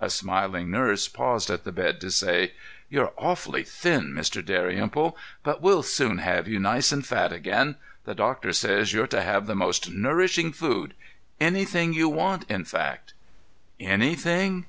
[0.00, 2.52] A smiling nurse paused at the bed to say:
[2.88, 4.42] "You're awfully thin, Mr.
[4.42, 7.76] Dalrymple, but we'll soon have you nice and fat again.
[8.06, 13.12] The doctor says you're to have the most nourishing food—anything you want, in fact."
[13.78, 14.64] "'_Anything?